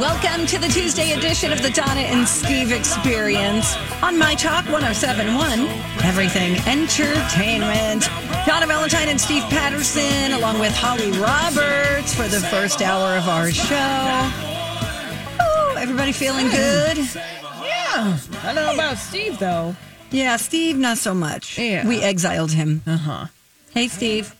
[0.00, 5.60] Welcome to the Tuesday edition of the Donna and Steve Experience on My Talk 1071,
[6.02, 8.08] Everything Entertainment.
[8.46, 13.50] Donna Valentine and Steve Patterson, along with Holly Roberts for the first hour of our
[13.50, 14.30] show.
[15.40, 16.96] Oh, everybody feeling good?
[16.96, 18.16] Yeah.
[18.42, 19.76] I don't know about Steve, though.
[20.10, 21.58] Yeah, Steve, not so much.
[21.58, 21.86] Yeah.
[21.86, 22.82] We exiled him.
[22.86, 23.26] Uh huh.
[23.74, 24.34] Hey, Steve.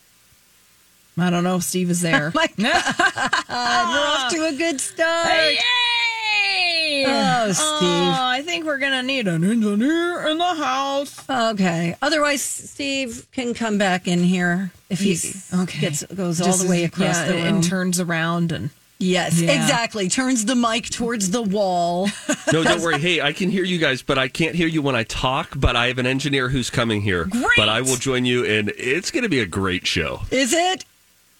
[1.19, 2.33] I don't know if Steve is there.
[2.35, 2.57] My God,
[3.49, 5.29] we're off to a good start.
[5.29, 7.05] Yay!
[7.07, 7.65] Oh, Steve.
[7.89, 11.29] Oh, I think we're going to need an engineer in the house.
[11.29, 11.97] Okay.
[12.03, 15.19] Otherwise, Steve can come back in here if he
[15.55, 15.81] Okay.
[15.81, 17.43] gets goes all the way across yeah, the room.
[17.47, 18.71] And turns around and.
[18.99, 19.53] yes, Yeah.
[19.53, 20.09] exactly.
[20.09, 22.09] Turns the mic towards the wall.
[22.53, 22.99] No, don't worry.
[22.99, 25.55] Hey, I can hear you guys, but I can't hear you when I talk.
[25.57, 27.25] But I have an engineer who's coming here.
[27.25, 27.47] Great.
[27.57, 30.21] But I will join you, and it's going to be a great show.
[30.31, 30.85] Is it?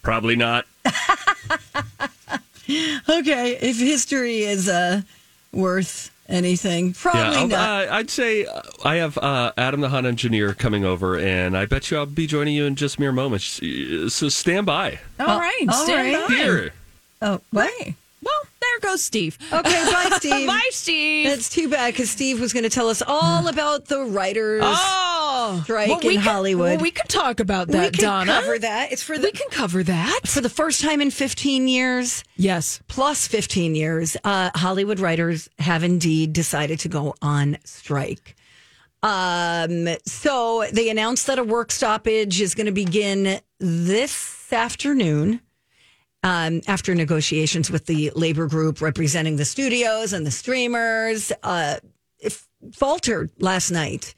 [0.03, 0.67] Probably not.
[3.09, 3.59] Okay.
[3.61, 5.03] If history is uh,
[5.53, 7.89] worth anything, probably yeah, not.
[7.89, 11.67] uh, I'd say uh, I have uh, Adam the Hunt engineer coming over, and I
[11.67, 13.61] bet you I'll be joining you in just mere moments.
[14.15, 15.01] So stand by.
[15.21, 15.67] All right.
[15.69, 16.29] all stand right.
[16.29, 16.35] by.
[16.35, 16.73] Here.
[17.21, 17.71] oh, what?
[17.79, 17.95] Hey.
[18.23, 18.43] Well,
[18.81, 19.39] there goes Steve.
[19.53, 19.61] Okay,
[19.93, 20.47] bye, Steve.
[20.47, 21.27] Bye, Steve.
[21.29, 24.63] That's too bad because Steve was going to tell us all about the writers.
[24.65, 26.71] oh, strike well, we in could- Hollywood.
[26.77, 28.33] well, we could talk about we that, can Donna.
[28.33, 28.93] cover that.
[28.93, 30.21] It's for the We can cover that.
[30.27, 32.25] for the first time in 15 years.
[32.37, 32.81] Yes.
[32.89, 38.37] plus 15 years, uh, Hollywood writers have indeed decided to go on strike.
[39.03, 45.41] Um, so they announced that a work stoppage is going to begin this afternoon.
[46.25, 51.79] Um, after negotiations with the labor group representing the studios and the streamers, uh,
[52.73, 54.15] faltered last night,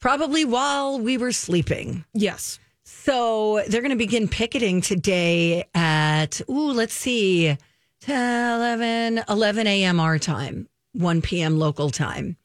[0.00, 2.04] probably while we were sleeping.
[2.14, 2.58] Yes.
[2.84, 7.56] So they're going to begin picketing today at, ooh, let's see,
[8.00, 10.00] 10, 11, 11 a.m.
[10.00, 11.58] our time, 1 p.m.
[11.58, 12.36] local time.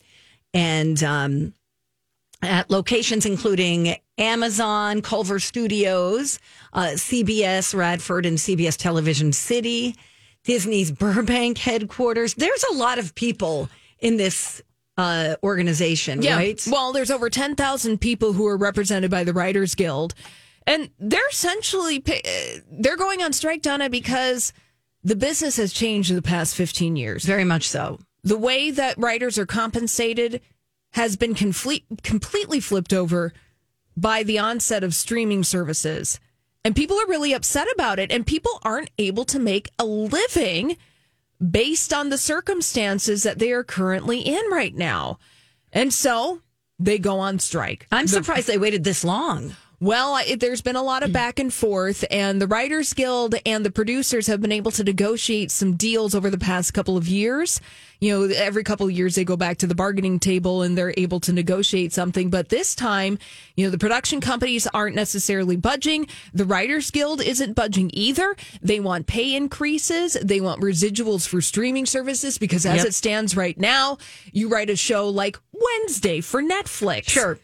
[0.53, 1.53] And um,
[2.41, 6.39] at locations including Amazon, Culver Studios,
[6.73, 9.95] uh, CBS Radford, and CBS Television City,
[10.43, 12.33] Disney's Burbank headquarters.
[12.35, 13.69] There's a lot of people
[13.99, 14.61] in this
[14.97, 16.35] uh, organization, Yeah.
[16.35, 16.61] right?
[16.69, 20.13] Well, there's over 10,000 people who are represented by the Writers Guild.
[20.67, 24.53] And they're essentially uh, they're going on strike Donna because
[25.03, 27.23] the business has changed in the past 15 years.
[27.23, 27.99] Very much so.
[28.23, 30.41] The way that writers are compensated
[30.91, 33.33] has been complete, completely flipped over
[33.97, 36.19] by the onset of streaming services.
[36.65, 40.77] And people are really upset about it and people aren't able to make a living
[41.39, 45.19] based on the circumstances that they are currently in right now.
[45.71, 46.41] And so
[46.77, 47.87] they go on strike.
[47.91, 49.55] I'm The- surprised they waited this long.
[49.79, 53.65] Well, I- there's been a lot of back and forth, and the Writers Guild and
[53.65, 57.61] the producers have been able to negotiate some deals over the past couple of years.
[58.01, 60.93] You know, every couple of years they go back to the bargaining table and they're
[60.95, 62.29] able to negotiate something.
[62.29, 63.19] But this time,
[63.57, 66.07] you know, the production companies aren't necessarily budging.
[66.33, 68.37] The Writers Guild isn't budging either.
[68.61, 70.13] They want pay increases.
[70.23, 72.85] They want residuals for streaming services because as Yep.
[72.85, 73.97] it stands right now,
[74.31, 77.37] you write a show like Wednesday for Netflix Sure.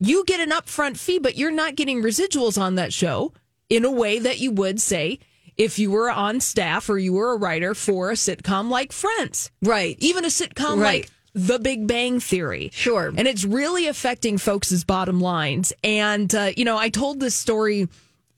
[0.00, 3.32] You get an upfront fee, but you're not getting residuals on that show
[3.68, 5.18] in a way that you would say
[5.56, 9.50] if you were on staff or you were a writer for a sitcom like Friends,
[9.62, 9.96] Right.
[9.98, 11.02] even a sitcom Right.
[11.02, 12.70] like The Big Bang Theory.
[12.72, 13.12] Sure.
[13.16, 15.72] And it's really affecting folks' bottom lines.
[15.82, 17.88] And, uh, you know, I told this story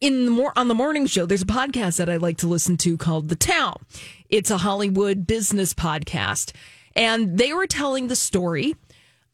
[0.01, 1.27] in the mor- on the morning show.
[1.27, 3.77] There's a podcast that I like to listen to called The Town.
[4.31, 6.53] It's a Hollywood business podcast.
[6.97, 8.77] And they were telling the story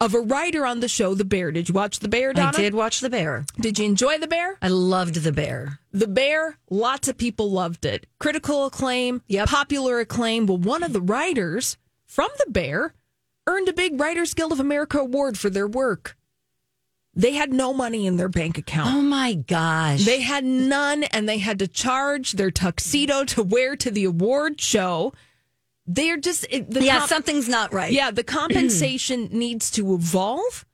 [0.01, 1.51] of a writer on the show, The Bear.
[1.53, 2.53] Did you watch The Bear, Donna?
[2.57, 3.47] I did watch The Bear.
[3.61, 4.59] Did you enjoy The Bear?
[4.61, 5.79] I loved The Bear.
[5.93, 8.07] The Bear, lots of people loved it.
[8.19, 9.49] Critical acclaim, Yep.
[9.49, 10.47] popular acclaim.
[10.47, 12.95] Well, one of the writers from The Bear
[13.47, 16.17] earned a big Writers Guild of America award for their work.
[17.15, 18.95] They had no money in their bank account.
[18.95, 20.05] Oh my gosh.
[20.05, 24.61] They had none, and they had to charge their tuxedo to wear to the award
[24.61, 25.15] show.
[25.87, 27.93] They're just it- the yeah, comp- something's not right.
[27.93, 28.11] yeah.
[28.11, 30.65] The compensation needs to evolve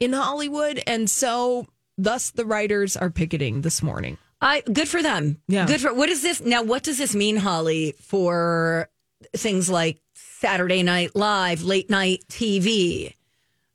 [0.00, 1.66] in Hollywood, and so
[1.96, 4.18] thus the writers are picketing this morning.
[4.40, 5.40] I good for them.
[5.48, 5.66] Yeah.
[5.66, 6.62] Good for what is this now?
[6.62, 8.88] What does this mean, Holly, for
[9.36, 13.14] things like Saturday Night Live, late night TV,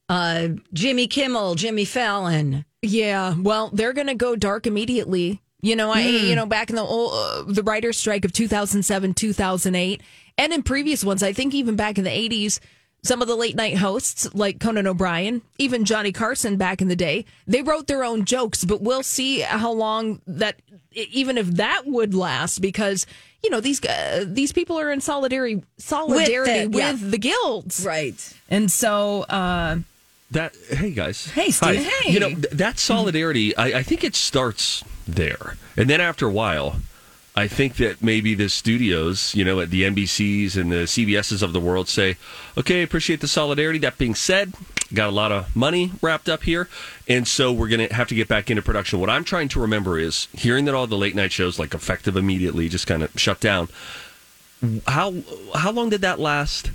[0.10, 2.66] uh, Jimmy Kimmel, Jimmy Fallon?
[2.82, 5.42] Yeah, well, they're going to go dark immediately.
[5.62, 9.14] You know, I you know back in the old, uh, the writers' strike of 2007,
[9.16, 10.02] 2008,
[10.38, 12.60] and in previous ones, I think even back in the 80s,
[13.04, 16.96] some of the late night hosts like Conan O'Brien, even Johnny Carson back in the
[16.96, 20.60] day, they wrote their own jokes, but we'll see how long that
[20.94, 23.06] even if that would last because
[23.44, 26.96] you know these uh, these people are in solidarity solidarity with, yeah.
[27.00, 27.86] the guilds.
[27.86, 28.34] Right.
[28.50, 29.78] And so uh
[30.32, 31.84] That hey guys, Hey, Steve.
[31.84, 31.90] Hi.
[31.90, 32.12] Hey.
[32.12, 33.56] You know th- that solidarity.
[33.56, 36.78] I, I think it starts there, and then after a while,
[37.38, 41.54] I think that maybe the studios, you know, at the NBCs and the CBSs of
[41.54, 42.18] the world say,
[42.58, 44.54] "Okay, appreciate the solidarity." That being said,
[44.92, 46.68] got a lot of money wrapped up here,
[47.08, 49.00] and so we're going to have to get back into production.
[49.00, 52.18] What I'm trying to remember is hearing that all the late night shows, like effective
[52.18, 53.68] immediately, just kind of shut down.
[54.88, 55.14] How
[55.54, 56.72] how long did that last?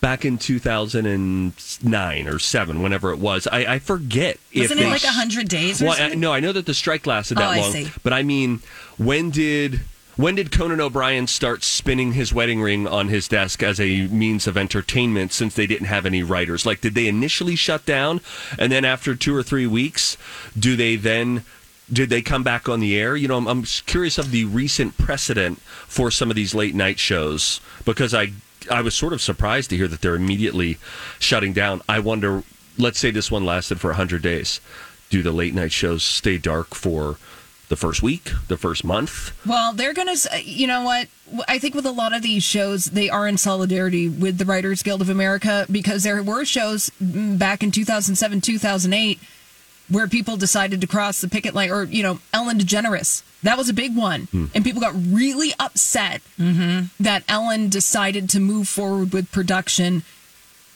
[0.00, 3.46] Back in 2009 or 7, whenever it was.
[3.50, 4.38] I, I forget.
[4.54, 7.38] Wasn't it like 100 days or well, I, no, I know that the strike lasted
[7.38, 7.90] that Oh, long.
[8.02, 8.60] But I mean,
[8.98, 9.80] when did
[10.16, 14.46] when did Conan O'Brien start spinning his wedding ring on his desk as a means
[14.46, 16.64] of entertainment since they didn't have any writers?
[16.64, 18.20] Like, did they initially shut down,
[18.58, 20.16] and then after two or three weeks,
[20.58, 21.44] do they then?
[21.92, 23.14] Did they come back on the air?
[23.14, 26.98] You know, I'm, I'm curious of the recent precedent for some of these late night
[26.98, 28.32] shows because I
[28.70, 30.78] I was sort of surprised to hear that they're immediately
[31.18, 31.82] shutting down.
[31.88, 32.42] I wonder,
[32.78, 34.60] let's say this one lasted for 100 days.
[35.10, 37.18] Do the late night shows stay dark for
[37.68, 39.32] the first week, the first month?
[39.46, 41.08] Well, they're going to, uh, you know what?
[41.48, 44.82] I think with a lot of these shows, they are in solidarity with the Writers
[44.82, 49.18] Guild of America because there were shows mm, back in 2007, 2008
[49.88, 53.22] where people decided to cross the picket line, or, you know, Ellen DeGeneres.
[53.42, 54.22] That was a big one.
[54.32, 54.46] Hmm.
[54.54, 56.86] And people got really upset mm-hmm.
[56.98, 60.02] that Ellen decided to move forward with production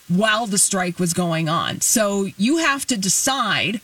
[0.08, 1.81] while the strike was going on.
[1.81, 3.81] So you have to decide,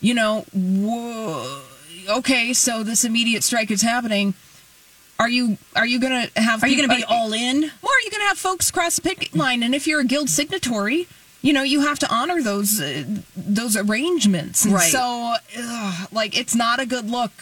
[0.00, 1.62] you know, whoa,
[2.08, 4.34] okay, so this immediate strike is happening.
[5.20, 7.64] Are you are you going to have Are you peop- going to be all in?
[7.64, 9.62] or are you going to have folks cross the picket line?
[9.62, 11.08] And if you're a guild signatory,
[11.42, 13.04] you know you have to honor those uh,
[13.36, 14.64] those arrangements.
[14.64, 14.90] And Right.
[14.92, 17.32] So, ugh, like, it's not a good look.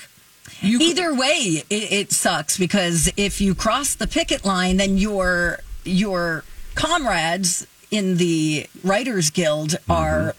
[0.63, 5.59] You Either way, it, it sucks because if you cross the picket line, then your
[5.85, 9.93] your comrades in the Writers Guild Mm-hmm.
[9.93, 10.35] are,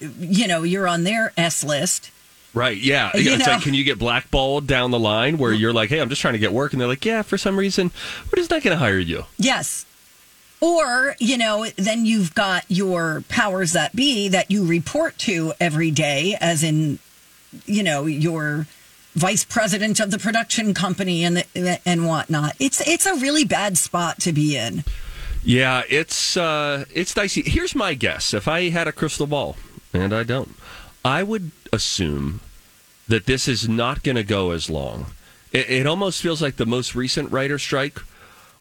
[0.00, 2.10] you know, you're on their S list.
[2.54, 3.10] Right, yeah.
[3.16, 6.00] You It's know- like, can you get blackballed down the line where you're like, hey,
[6.00, 6.72] I'm just trying to get work?
[6.72, 7.90] And they're like, yeah, for some reason,
[8.26, 9.24] we're just not going to hire you.
[9.38, 9.84] Yes.
[10.60, 15.90] Or, you know, then you've got your powers that be that you report to every
[15.90, 17.00] day, as in,
[17.66, 18.66] you know, your
[19.14, 22.54] vice president of the production company and the, and whatnot.
[22.58, 24.84] It's it's a really bad spot to be in.
[25.44, 27.42] Yeah, it's uh, it's dicey.
[27.42, 29.56] Here's my guess: if I had a crystal ball,
[29.92, 30.54] and I don't,
[31.04, 32.40] I would assume
[33.08, 35.06] that this is not going to go as long.
[35.52, 38.00] It, it almost feels like the most recent writer strike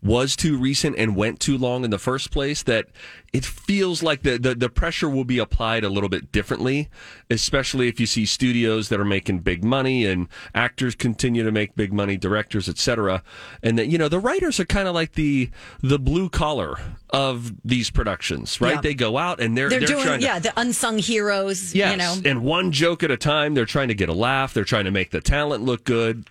[0.03, 2.63] was too recent and went too long in the first place.
[2.63, 2.87] That
[3.31, 6.89] it feels like the, the, the pressure will be applied a little bit differently,
[7.29, 11.75] especially if you see studios that are making big money and actors continue to make
[11.75, 13.23] big money, directors, etc.
[13.63, 15.49] And that you know the writers are kind of like the
[15.81, 16.77] the blue collar
[17.09, 18.75] of these productions, right?
[18.75, 18.81] Yeah.
[18.81, 21.73] They go out and they're They're, they're, doing to yeah the unsung heroes.
[21.73, 22.29] Yes, You know.
[22.29, 23.53] and one joke at a time.
[23.53, 24.53] They're trying to get a laugh.
[24.53, 26.25] They're trying to make the talent look good.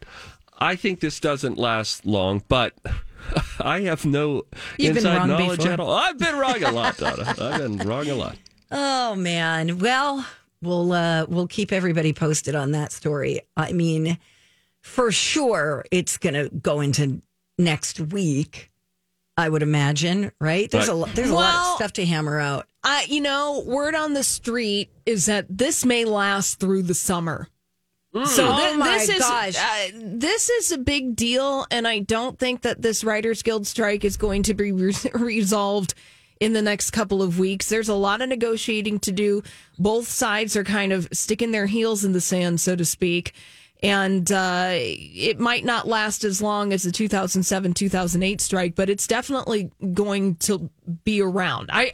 [0.59, 2.75] I think this doesn't last long, but
[3.61, 4.44] I have no
[4.78, 5.73] You've been inside wrong knowledge before.
[5.73, 5.92] at all.
[5.92, 7.35] I've been wrong a lot, Donna.
[7.40, 8.37] I've been wrong a lot.
[8.71, 9.78] Oh man.
[9.78, 10.26] Well,
[10.62, 13.40] we'll uh we'll keep everybody posted on that story.
[13.56, 14.18] I mean,
[14.80, 17.23] for sure it's going to go into
[17.59, 18.71] next week.
[19.37, 20.71] I would imagine, right?
[20.71, 20.99] There's a Right.
[20.99, 22.66] lo- there's a lot of stuff to hammer out.
[22.85, 27.49] I, you know, word on the street is that this may last through the summer.
[28.14, 29.57] So Oh my this is gosh.
[29.57, 34.04] uh, this is a big deal, and I don't think that this Writers Guild strike
[34.04, 35.95] is going to be re- resolved
[36.38, 37.69] in the next couple of weeks.
[37.71, 39.42] There's a lot of negotiating to do.
[39.78, 43.33] Both sides are kind of sticking their heels in the sand, so to speak.
[43.83, 49.07] And uh, it might not last as long as the 2007 2008 strike, but it's
[49.07, 50.69] definitely going to
[51.04, 51.71] be around.
[51.73, 51.92] I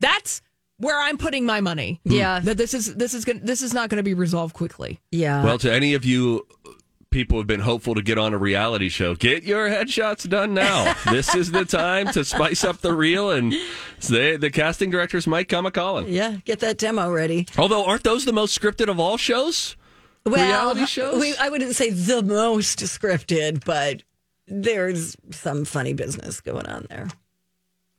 [0.00, 0.42] That's
[0.80, 2.00] where I'm putting my money.
[2.04, 2.12] Hmm.
[2.12, 2.40] Yeah.
[2.40, 5.00] That this is this is gonna, this is not going to be resolved quickly.
[5.10, 5.44] Yeah.
[5.44, 6.70] Well, to any of you uh,
[7.10, 10.54] people who have been hopeful to get on a reality show, get your headshots done
[10.54, 10.94] now.
[11.10, 13.54] this is the time to spice up the reel, and
[14.08, 16.08] they, the casting directors might come a calling.
[16.08, 16.38] yeah.
[16.44, 17.46] Get that demo ready.
[17.58, 19.76] Although, aren't those the most scripted of all shows?
[20.24, 21.20] Well, Reality uh, shows?
[21.20, 24.02] We, I wouldn't say the most scripted, but
[24.46, 27.08] there's some funny business going on there.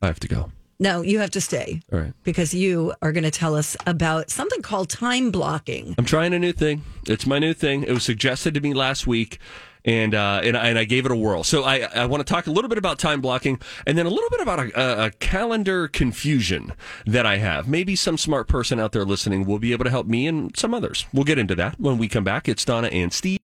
[0.00, 0.50] I have to go.
[0.82, 2.12] No, you have to stay All right.
[2.24, 5.94] because you are going to tell us about something called time blocking.
[5.96, 6.82] I'm trying a new thing.
[7.06, 7.84] It's my new thing.
[7.84, 9.38] It was suggested to me last week.
[9.84, 11.42] And, uh, and and I gave it a whirl.
[11.42, 14.10] So I, I want to talk a little bit about time blocking, and then a
[14.10, 16.72] little bit about a, a calendar confusion
[17.04, 17.66] that I have.
[17.66, 20.72] Maybe some smart person out there listening will be able to help me and some
[20.72, 21.06] others.
[21.12, 22.48] We'll get into that when we come back.
[22.48, 23.40] It's Donna and Steve.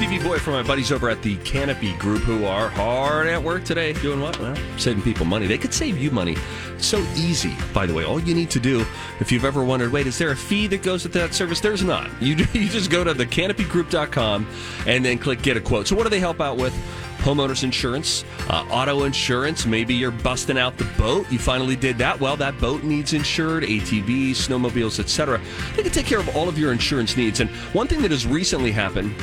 [0.00, 3.64] Stevie Boy from my buddies over at the Canopy Group who are hard at work
[3.64, 3.92] today.
[3.92, 4.40] Doing what?
[4.40, 5.46] Well, saving people money.
[5.46, 6.38] They could save you money.
[6.78, 8.04] So easy, by the way.
[8.04, 8.86] All you need to do,
[9.20, 11.60] if you've ever wondered, wait, is there a fee that goes with that service?
[11.60, 12.08] There's not.
[12.22, 14.46] You, you just go to thecanopygroup.com
[14.86, 15.86] and then click get a quote.
[15.86, 16.72] So what do they help out with?
[17.18, 19.66] Homeowners insurance, uh, auto insurance.
[19.66, 21.30] Maybe you're busting out the boat.
[21.30, 22.18] You finally did that.
[22.18, 25.42] Well, that boat needs insured, ATVs, snowmobiles, etc.
[25.76, 27.40] They can take care of all of your insurance needs.
[27.40, 29.14] And one thing that has recently happened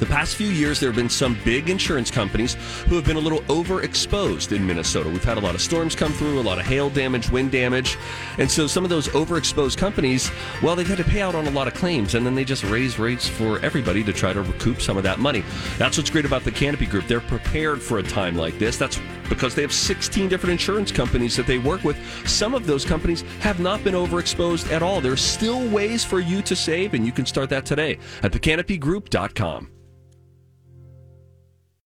[0.00, 2.54] the past few years, there have been some big insurance companies
[2.88, 5.08] who have been a little overexposed in Minnesota.
[5.08, 7.96] We've had a lot of storms come through, a lot of hail damage, wind damage.
[8.38, 10.30] And so some of those overexposed companies,
[10.62, 12.64] well, they've had to pay out on a lot of claims, and then they just
[12.64, 15.44] raise rates for everybody to try to recoup some of that money.
[15.78, 17.06] That's what's great about the Canopy Group.
[17.06, 18.76] They're prepared for a time like this.
[18.76, 21.96] That's because they have 16 different insurance companies that they work with.
[22.28, 25.00] Some of those companies have not been overexposed at all.
[25.00, 29.70] There's still ways for you to save, and you can start that today at thecanopygroup.com.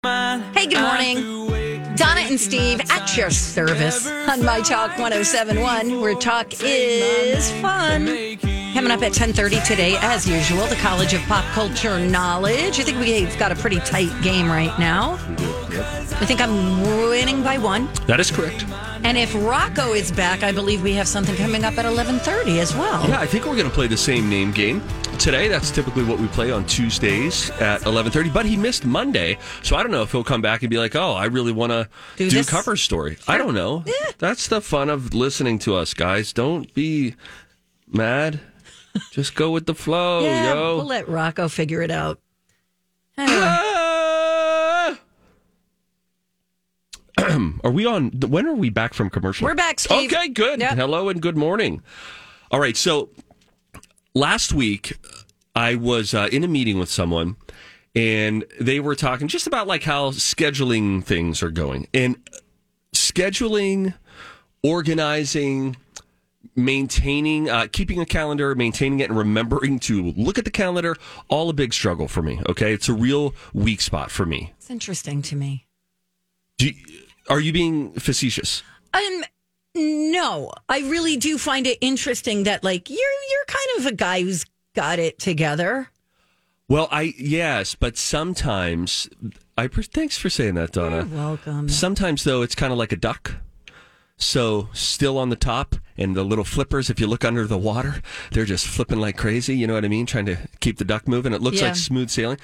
[0.05, 1.97] Hey, good morning.
[1.97, 8.37] Donna and Steve at your service on My Talk 1071, where talk is fun.
[8.75, 12.79] Coming up at 10:30 today, as usual, the College of Pop Culture Knowledge.
[12.81, 15.15] I think we've got a pretty tight game right now.
[16.21, 17.89] I think I'm winning by one.
[18.07, 18.67] That is correct.
[19.07, 22.75] And if Rocco is back, I believe we have something coming up at 11:30 as
[22.75, 23.07] well.
[23.07, 24.83] Yeah, I think we're going to play the same name game
[25.19, 25.47] today.
[25.47, 28.33] That's typically what we play on Tuesdays at 11:30.
[28.33, 30.97] But he missed Monday, so I don't know if he'll come back and be like,
[30.97, 33.85] "Oh, I really want to Do do, cover story." I don't know.
[34.19, 36.33] That's the fun of listening to us, guys.
[36.33, 37.15] Don't be
[37.87, 38.41] mad.
[39.11, 40.77] Just go with the flow, Yeah, yo.
[40.77, 42.21] we'll let Rocco figure it out.
[43.19, 43.91] Anyway.
[47.65, 48.11] Are we on?
[48.11, 49.47] When are we back from commercial?
[49.47, 50.13] We're back, Steve.
[50.13, 50.61] Okay, good.
[50.61, 50.77] Yep.
[50.77, 51.83] Hello and good morning.
[52.51, 53.11] All right, so
[54.15, 54.97] last week
[55.55, 57.37] I was uh, in a meeting with someone,
[57.95, 62.17] and they were talking just about like how scheduling things are going, and
[62.95, 63.95] scheduling,
[64.63, 65.77] organizing,
[66.57, 70.97] maintaining, uh, keeping a calendar, maintaining it, and remembering to look at the calendar.
[71.29, 72.41] All a big struggle for me.
[72.49, 74.53] Okay, it's a real weak spot for me.
[74.59, 75.67] It's interesting to me.
[76.59, 76.75] Do you,
[77.29, 78.63] are you being facetious?
[78.93, 79.25] Um,
[79.75, 84.23] no, I really do find it interesting that like you're you're kind of a guy
[84.23, 85.91] who's got it together.
[86.69, 89.09] Well, I yes, but sometimes
[89.59, 91.07] I thanks for saying that, Donna.
[91.07, 91.69] You're welcome.
[91.69, 93.37] Sometimes though, it's kind of like a duck.
[94.17, 96.91] So still on the top, and the little flippers.
[96.91, 99.57] If you look under the water, they're just flipping like crazy.
[99.57, 100.07] You know what I mean?
[100.07, 101.33] Trying to keep the duck moving.
[101.33, 101.69] It looks Yeah.
[101.69, 102.39] like smooth sailing.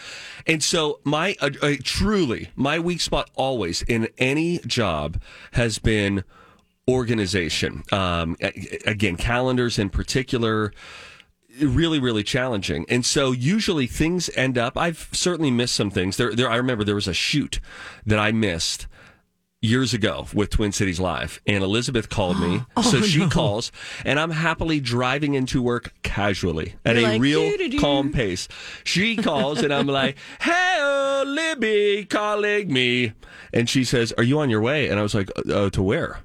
[0.47, 5.21] And so my uh, uh, truly my weak spot always in any job
[5.53, 6.25] has been
[6.89, 7.83] organization.
[7.93, 8.37] Um,
[8.87, 10.73] again, calendars in particular
[11.61, 16.33] really really challenging and so usually things end up i've certainly missed some things there
[16.33, 17.59] there i remember there was a shoot
[18.07, 18.87] that i missed
[19.63, 22.63] years ago with Twin Cities Live, and Elizabeth called me.
[22.77, 23.71] Oh, so she calls,
[24.07, 28.49] and I'm happily driving into work casually at You're a like, real "Doo-doo-doo." calm pace.
[28.85, 33.13] She calls, and I'm like, "Hey, Libby, calling me,"
[33.53, 36.21] and she says, "Are you on your way?" And I was like, "Uh, to where?"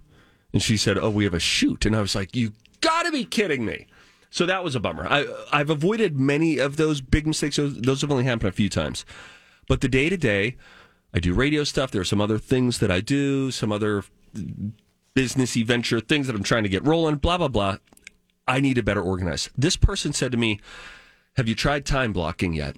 [0.53, 3.11] And she said, "Oh, we have a shoot," and I was like, "You got to
[3.11, 3.87] be kidding me!"
[4.29, 5.07] So that was a bummer.
[5.09, 7.57] I, I've avoided many of those big mistakes.
[7.57, 9.03] Those, those have only happened a few times.
[9.67, 10.55] But the day to day,
[11.15, 11.91] I do radio stuff.
[11.91, 14.03] There are some other things that I do, some other
[15.15, 17.77] businessy venture things that I'm trying to get rolling, blah, blah, blah.
[18.45, 19.49] I need to better organize.
[19.57, 20.59] This person said to me,
[21.37, 22.75] Have you tried time blocking yet?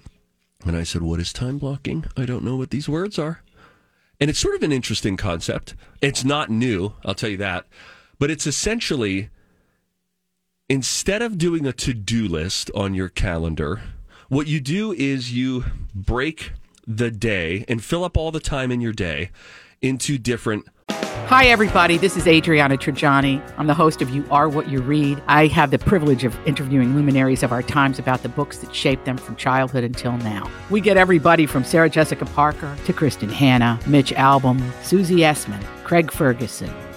[0.64, 2.04] And I said, What is time blocking?
[2.16, 3.42] I don't know what these words are.
[4.20, 5.74] And it's sort of an interesting concept.
[6.00, 7.66] It's not new, I'll tell you that.
[8.20, 9.30] But it's essentially
[10.68, 13.82] instead of doing a to do list on your calendar,
[14.28, 16.52] what you do is you break
[16.88, 19.30] the day and fill up all the time in your day
[19.82, 20.66] into different
[21.28, 21.98] Hi, everybody.
[21.98, 23.42] This is Adriana Trigiani.
[23.58, 25.22] I'm the host of You Are What You Read.
[25.26, 29.04] I have the privilege of interviewing luminaries of our times about the books that shaped
[29.04, 30.50] them from childhood until now.
[30.70, 36.10] We get everybody from Sarah Jessica Parker to Kristin Hannah, Mitch Albom, Susie Essman, Craig
[36.10, 36.72] Ferguson,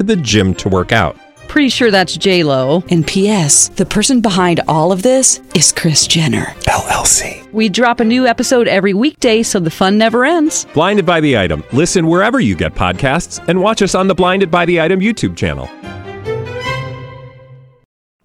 [0.00, 1.14] to the gym to work out.
[1.46, 2.82] Pretty sure that's J Lo.
[2.90, 3.68] And P.S.
[3.70, 7.50] The person behind all of this is Kris Jenner LLC.
[7.52, 10.64] We drop a new episode every weekday, so the fun never ends.
[10.72, 11.62] Blinded by the item.
[11.72, 15.36] Listen wherever you get podcasts, and watch us on the Blinded by the Item YouTube
[15.36, 15.68] channel.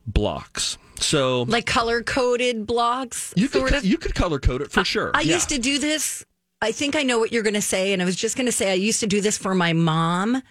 [0.07, 0.77] Blocks.
[0.99, 3.83] So Like color coded blocks, you could sort of.
[3.83, 5.11] you could color code it for sure.
[5.13, 5.33] I Yeah.
[5.33, 6.23] used to do this.
[6.61, 7.91] I think I know what you're going to say.
[7.91, 10.41] And I was just going to say, I used to do this for my mom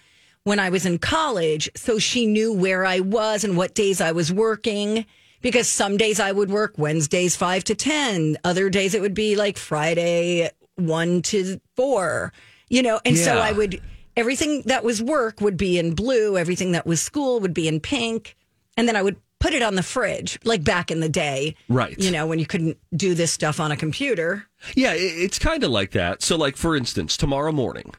[0.44, 1.68] when I was in college.
[1.74, 5.04] So she knew where I was and what days I was working.
[5.42, 8.38] Because some days I would work Wednesdays, five to 10.
[8.44, 12.32] Other days it would be like Friday, one to four,
[12.70, 12.98] you know?
[13.04, 13.78] And so I would,
[14.16, 17.80] everything that was work would be in blue, everything that was school would be in
[17.80, 18.36] pink.
[18.78, 21.54] And then I would put it on the fridge, like back in the day.
[21.68, 21.98] Right.
[21.98, 24.46] You know, when you couldn't do this stuff on a computer.
[24.74, 26.22] Yeah, it's kind of like that.
[26.22, 27.92] So, like for instance, tomorrow morning,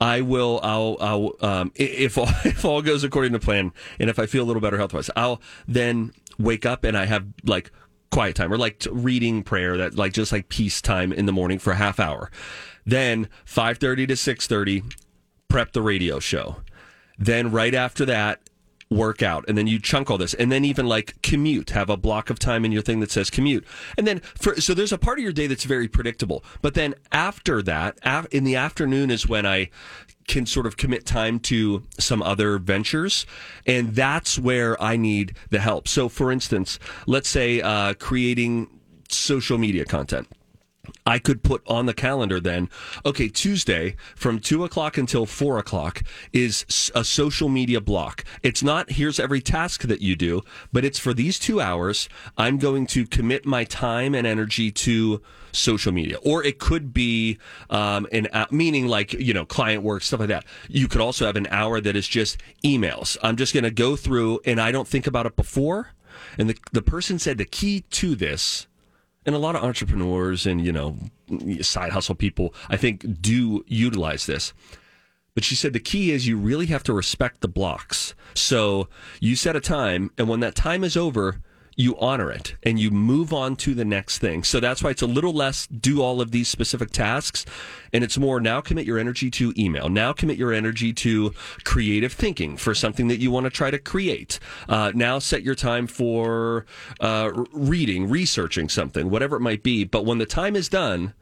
[0.00, 0.60] I will.
[0.62, 0.96] I'll.
[1.00, 1.32] I'll.
[1.40, 4.62] Um, if all, if all goes according to plan, and if I feel a little
[4.62, 7.70] better health wise, I'll then wake up and I have like
[8.10, 11.58] quiet time or like reading prayer that like just like peace time in the morning
[11.58, 12.30] for a half hour.
[12.86, 14.82] Then five thirty to six thirty,
[15.48, 16.56] prep the radio show.
[17.18, 18.40] Then right after that,
[18.90, 21.70] work out and then you chunk all this and then even like commute.
[21.70, 23.64] Have a block of time in your thing that says commute.
[23.96, 26.44] And then for so there's a part of your day that's very predictable.
[26.60, 27.98] But then after that
[28.32, 29.70] in the afternoon is when i
[30.26, 33.26] can sort of commit time to some other ventures
[33.66, 35.86] and that's where i need the help.
[35.86, 38.68] So for instance let's say uh, creating
[39.08, 40.28] social media content
[41.06, 42.68] I could put on the calendar then,
[43.04, 48.24] okay, Tuesday from two o'clock until four o'clock is a social media block.
[48.42, 52.08] It's not here's every task that you do, but it's for these two hours.
[52.36, 55.22] I'm going to commit my time and energy to
[55.52, 57.38] social media, or it could be
[57.70, 60.44] um, an meaning like you know client work stuff like that.
[60.68, 63.16] You could also have an hour that is just emails.
[63.22, 65.92] I'm just going to go through, and I don't think about it before.
[66.38, 68.66] And the the person said the key to this
[69.30, 70.96] and a lot of entrepreneurs and you know
[71.60, 74.52] side hustle people i think do utilize this.
[75.36, 78.16] But she said the key is you really have to respect the blocks.
[78.34, 78.88] So
[79.20, 81.40] you set a time and when that time is over
[81.80, 84.44] you honor it and you move on to the next thing.
[84.44, 87.46] So that's why it's a little less do all of these specific tasks
[87.92, 89.88] and it's more now commit your energy to email.
[89.88, 91.32] Now commit your energy to
[91.64, 94.38] creative thinking for something that you want to try to create.
[94.68, 96.66] Uh, now set your time for
[97.00, 99.84] uh, reading researching something whatever it might be.
[99.84, 101.14] But when the time is done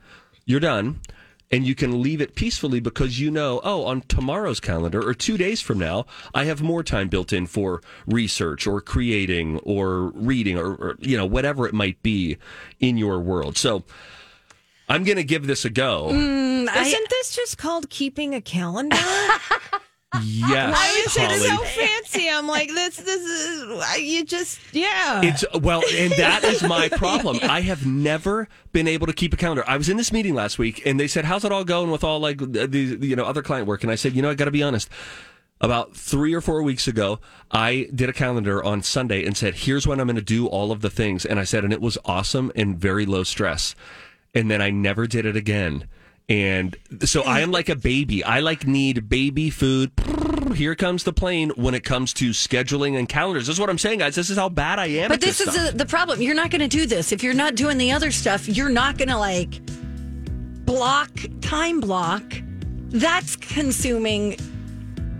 [0.44, 1.00] you're done
[1.50, 5.36] and you can leave it peacefully because you know, oh, on tomorrow's calendar or two
[5.36, 10.58] days from now, I have more time built in for research or creating or reading
[10.58, 12.36] or, or you know, whatever it might be
[12.80, 13.56] in your world.
[13.56, 13.84] So
[14.88, 16.08] I'm going to give this a go.
[16.10, 18.96] Mm, Isn't this just called keeping a calendar?
[20.22, 21.38] Yes, is it Holly.
[21.38, 22.30] so fancy?
[22.30, 22.96] I'm like this.
[22.96, 25.20] This is you just yeah.
[25.22, 27.38] It's well, and that is my problem.
[27.42, 29.64] I have never been able to keep a calendar.
[29.66, 32.04] I was in this meeting last week, and they said, "How's it all going with
[32.04, 34.34] all like the, the you know other client work?" And I said, "You know, I
[34.34, 34.88] got to be honest."
[35.60, 37.18] About three or four weeks ago,
[37.50, 40.72] I did a calendar on Sunday and said, "Here's when I'm going to do all
[40.72, 43.74] of the things." And I said, and it was awesome and very low stress.
[44.34, 45.88] And then I never did it again.
[46.28, 48.22] And so I am like a baby.
[48.22, 49.92] I like need baby food.
[50.54, 53.46] Here comes the plane when it comes to scheduling and calendars.
[53.46, 54.14] This is what I'm saying, guys.
[54.14, 55.08] This is how bad I am.
[55.08, 56.20] But at this is a, the problem.
[56.20, 58.48] You're not going to do this if you're not doing the other stuff.
[58.48, 59.60] You're not going to like
[60.64, 61.10] block
[61.40, 62.22] time block.
[62.90, 64.36] That's consuming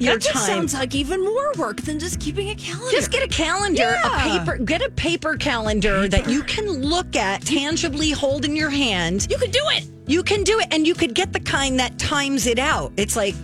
[0.00, 0.46] your that just time.
[0.46, 2.90] sounds like even more work than just keeping a calendar.
[2.90, 4.06] Just get a calendar, Yeah.
[4.06, 8.70] a paper, get a paper calendar that you can look at, tangibly hold in your
[8.70, 9.26] hand.
[9.30, 9.86] You could do it.
[10.06, 12.92] You can do it, and you could get the kind that times it out.
[12.96, 13.34] It's like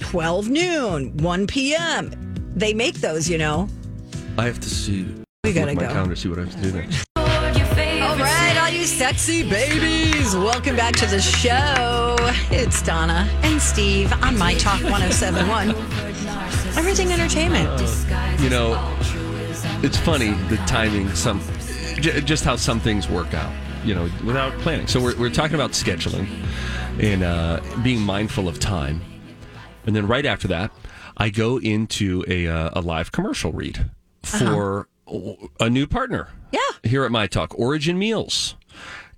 [0.00, 2.10] 12 noon, 1 p.m.
[2.54, 3.68] They make those, you know.
[4.36, 5.06] I have to see.
[5.44, 5.92] We gotta look at my go.
[5.94, 6.86] calendar, see what I have to do there.
[8.02, 11.99] All right, all you sexy babies, welcome back to the show.
[12.50, 15.70] It's Donna and Steve on My Talk 1071.
[16.76, 17.68] Everything entertainment.
[18.40, 18.96] You know,
[19.82, 21.08] it's funny the timing.
[21.14, 21.40] Some
[22.00, 23.52] j- just how some things work out.
[23.84, 24.86] You know, without planning.
[24.86, 26.28] So we're we're talking about scheduling
[27.00, 29.00] and uh, being mindful of time,
[29.86, 30.70] and then right after that,
[31.16, 33.90] I go into a uh, a live commercial read
[34.22, 34.86] for
[35.58, 36.28] a new partner.
[36.52, 36.60] Yeah.
[36.84, 38.54] Here at My Talk, Origin Meals.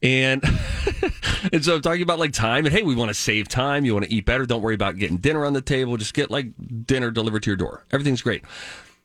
[0.03, 0.43] And
[1.53, 3.85] and so I'm talking about like time and hey, we want to save time.
[3.85, 4.47] You want to eat better.
[4.47, 5.97] Don't worry about getting dinner on the table.
[5.97, 6.49] Just get like
[6.87, 7.85] dinner delivered to your door.
[7.93, 8.45] Everything's great.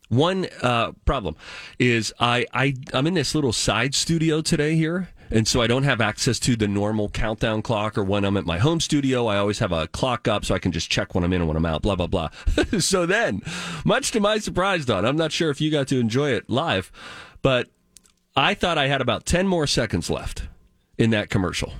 [0.09, 1.35] One uh, problem
[1.79, 5.83] is I, I I'm in this little side studio today here, and so I don't
[5.83, 7.97] have access to the normal countdown clock.
[7.97, 10.59] Or when I'm at my home studio, I always have a clock up so I
[10.59, 11.81] can just check when I'm in and when I'm out.
[11.81, 12.29] Blah blah blah.
[12.79, 13.41] so then,
[13.83, 16.89] much to my surprise, Don, I'm not sure if you got to enjoy it live,
[17.41, 17.67] but
[18.33, 20.47] I thought I had about ten more seconds left
[20.97, 21.73] in that commercial.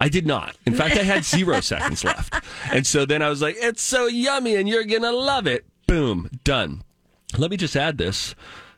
[0.00, 0.56] I did not.
[0.66, 2.34] In fact, I had zero seconds left.
[2.72, 5.64] And so then I was like, it's so yummy and you're going to love it.
[5.86, 6.82] Boom, done.
[7.38, 8.34] Let me just add this.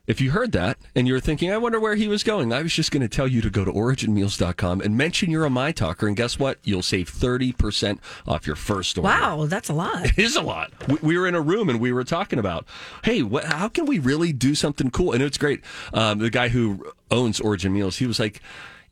[0.06, 2.74] If you heard that and you're thinking, I wonder where he was going, I was
[2.74, 6.06] just going to tell you to go to originmeals.com and mention you're a My Talker.
[6.06, 6.58] And guess what?
[6.62, 9.08] You'll save 30% off your first order.
[9.08, 10.04] Wow, that's a lot.
[10.04, 10.72] It is a lot.
[10.88, 12.66] We, we were in a room and we were talking about,
[13.02, 15.12] hey, what, how can we really do something cool?
[15.12, 15.62] And it's great.
[15.94, 18.42] Um, the guy who owns Origin Meals, he was like,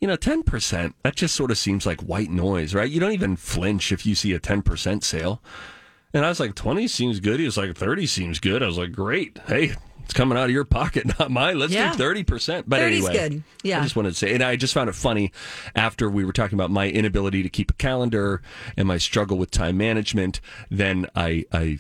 [0.03, 2.91] you know, 10%, that just sort of seems like white noise, right?
[2.91, 5.41] You don't even flinch if you see a 10% sale.
[6.13, 7.39] And I was like, 20 seems good.
[7.39, 8.65] He was like, 30 seems good.
[8.65, 9.39] I was like, great.
[9.47, 11.57] Hey, it's coming out of your pocket, not mine.
[11.57, 11.93] Let's Yeah.
[11.95, 12.65] do 30%.
[12.67, 13.43] But 30's anyway, good.
[13.63, 13.79] Yeah.
[13.79, 15.31] I just wanted to say, and I just found it funny
[15.77, 18.43] after we were talking about my inability to keep a calendar
[18.77, 20.41] and my struggle with time management.
[20.69, 21.79] Then I, I,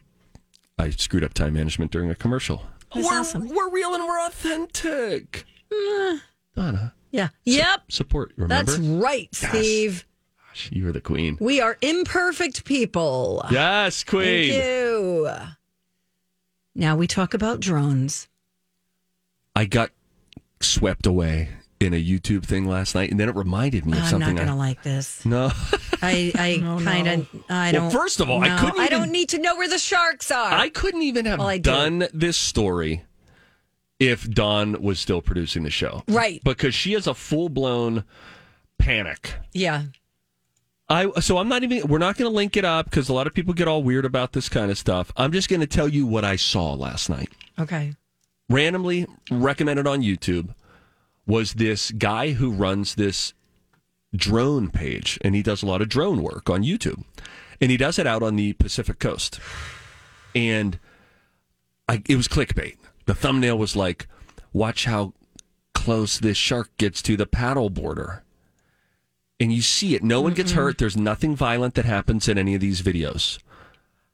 [0.79, 2.63] I screwed up time management during a commercial.
[2.95, 3.49] That's we're, awesome.
[3.49, 5.45] we're real and we're authentic.
[5.73, 6.21] Mm.
[6.55, 7.29] Donna, Yeah.
[7.45, 7.83] Yep.
[7.93, 8.73] support, remember?
[8.73, 10.05] That's right, Steve.
[10.71, 11.37] you are the queen.
[11.41, 13.45] We are imperfect people.
[13.51, 14.51] Yes, queen.
[14.53, 15.31] Thank you.
[16.75, 18.29] Now we talk about drones.
[19.55, 19.91] I got
[20.61, 24.09] swept away in a YouTube thing last night, and then it reminded me of I'm
[24.09, 24.35] something.
[24.35, 25.25] not going to I, like this.
[25.27, 25.51] no,
[26.03, 27.91] I, I oh, kind of, I don't.
[27.91, 30.53] first of all, I couldn't I don't need to know where the sharks are.
[30.53, 31.71] I couldn't even have Well, I do.
[31.71, 33.03] done this story
[34.03, 36.43] if Dawn was still producing the show, Right.
[36.45, 38.05] Because she has a full blown
[38.79, 39.35] panic.
[39.53, 39.85] yeah.
[40.89, 41.87] I so I'm not even.
[41.89, 44.05] We're not going to link it up because a lot of people get all weird
[44.05, 45.11] about this kind of stuff.
[45.17, 47.31] I'm just going to tell you what I saw last night.
[47.59, 47.95] Okay.
[48.51, 50.55] randomly recommended on YouTube
[51.25, 53.33] was this guy who runs this
[54.15, 57.05] drone page and he does a lot of drone work on YouTube.
[57.61, 59.39] And he does it out on the Pacific coast.
[60.35, 60.79] And
[61.89, 62.77] I, it was clickbait.
[63.07, 64.07] The thumbnail was like,
[64.53, 65.15] watch how
[65.75, 68.23] close this shark gets to the paddle border.
[69.41, 70.05] And you see it.
[70.05, 70.61] No one gets mm-hmm.
[70.61, 70.79] hurt.
[70.79, 73.39] There's nothing violent that happens in any of these videos.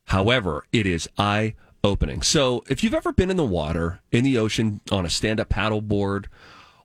[0.07, 2.23] However, it is eye opening.
[2.23, 5.51] So, if you've ever been in the water, in the ocean, on a stand up
[5.51, 6.29] paddle board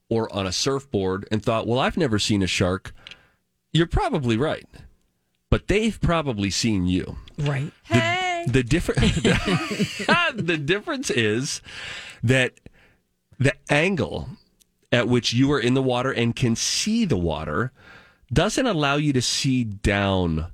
[0.09, 2.93] or on a surfboard and thought, well, I've never seen a shark,
[3.71, 4.67] you're probably right.
[5.49, 7.17] But they've probably seen you.
[7.37, 7.71] Right.
[7.89, 8.99] The, the different
[10.35, 11.61] the difference is
[12.21, 12.59] that
[13.39, 14.29] the angle
[14.91, 17.71] at which you are in the water and can see the water
[18.31, 20.47] doesn't allow you to see down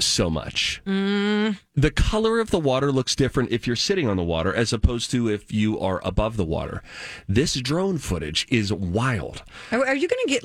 [0.00, 0.82] so much.
[0.86, 1.58] Mm.
[1.74, 5.10] The color of the water looks different if you're sitting on the water as opposed
[5.12, 6.82] to if you are above the water.
[7.28, 9.42] This drone footage is wild.
[9.70, 10.44] Are, are you going to get?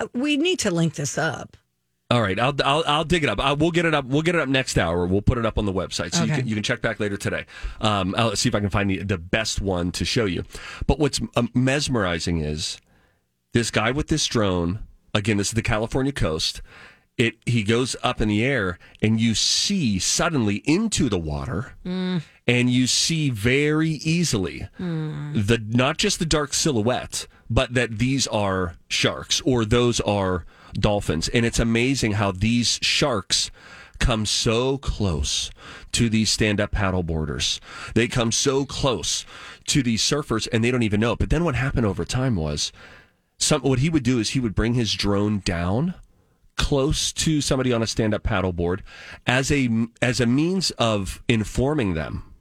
[0.00, 1.56] Uh, we need to link this up.
[2.10, 3.40] All right, I'll I'll, I'll dig it up.
[3.40, 4.04] I, we'll get it up.
[4.04, 5.06] We'll get it up next hour.
[5.06, 7.16] We'll put it up on the website, so you can you can check back later
[7.16, 7.46] today.
[7.80, 10.44] Um, I'll see if I can find the the best one to show you.
[10.86, 12.78] But what's um, mesmerizing is
[13.54, 14.80] this guy with this drone.
[15.14, 16.60] Again, this is the California coast.
[17.16, 21.74] It he goes up in the air, and you see suddenly into the water,
[22.46, 28.74] and you see very easily the not just the dark silhouette, but that these are
[28.88, 31.28] sharks or those are dolphins.
[31.28, 33.50] And it's amazing how these sharks
[33.98, 35.50] come so close
[35.92, 37.60] to these stand-up paddle boarders.
[37.94, 39.24] They come so close
[39.68, 41.18] to these surfers and they don't even know it.
[41.18, 42.72] But then what happened over time was
[43.38, 45.94] some what he would do is he would bring his drone down
[46.56, 48.80] close to somebody on a stand-up paddleboard
[49.26, 49.68] as a
[50.00, 52.34] as a means of informing them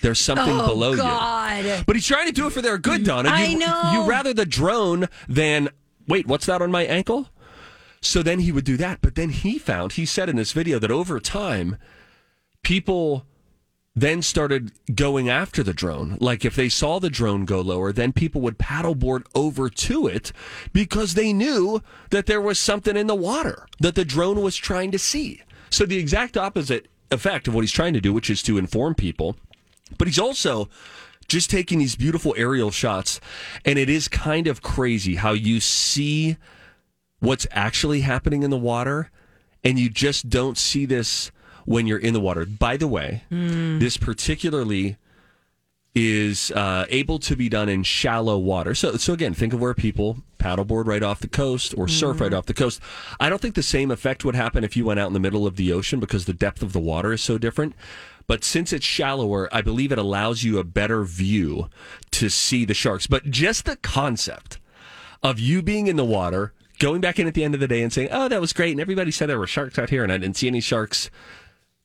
[0.00, 1.82] there's something Oh, below you.
[1.86, 3.28] But he's trying to do it for their good, Donna.
[3.30, 3.90] I you, know.
[3.92, 5.68] You rather the drone than
[6.06, 7.28] wait, what's that on my ankle?
[8.02, 9.00] So then he would do that.
[9.00, 11.78] But then he found, he said in this video that over time,
[12.62, 13.24] people
[13.94, 16.16] then started going after the drone.
[16.20, 20.32] Like if they saw the drone go lower, then people would paddleboard over to it
[20.72, 24.90] because they knew that there was something in the water that the drone was trying
[24.92, 25.42] to see.
[25.70, 28.94] So the exact opposite effect of what he's trying to do, which is to inform
[28.94, 29.36] people
[29.98, 30.68] But he's also
[31.28, 33.20] just taking these beautiful aerial shots,
[33.64, 36.36] and it is kind of crazy how you see
[37.22, 39.10] what's actually happening in the water,
[39.62, 41.30] and you just don't see this
[41.64, 42.44] when you're in the water.
[42.44, 43.22] By the way,
[43.78, 44.96] this particularly
[45.94, 48.74] is uh, able to be done in shallow water.
[48.74, 52.32] So, so again, think of where people paddleboard right off the coast or surf right
[52.32, 52.80] off the coast.
[53.20, 55.46] I don't think the same effect would happen if you went out in the middle
[55.46, 57.74] of the ocean because the depth of the water is so different.
[58.26, 61.68] But since it's shallower, I believe it allows you a better view
[62.12, 63.06] to see the sharks.
[63.06, 64.58] But just the concept
[65.22, 67.80] of you being in the water, going back in at the end of the day
[67.80, 70.12] and saying, "Oh, that was great," and everybody said there were sharks out here, and
[70.12, 71.10] I didn't see any sharks.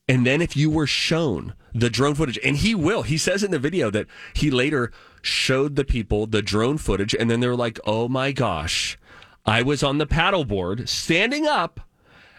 [0.09, 3.51] And then if you were shown the drone footage, and he will, he says in
[3.51, 7.55] the video that he later showed the people the drone footage, and then they were
[7.55, 8.97] like, "Oh my gosh,
[9.45, 11.79] I was on the paddleboard standing up,